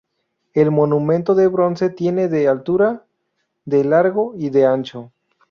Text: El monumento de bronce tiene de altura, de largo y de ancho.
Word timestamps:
El 0.55 0.71
monumento 0.71 1.35
de 1.35 1.45
bronce 1.47 1.91
tiene 1.91 2.27
de 2.27 2.47
altura, 2.47 3.05
de 3.65 3.83
largo 3.85 4.33
y 4.35 4.49
de 4.49 4.65
ancho. 4.65 5.11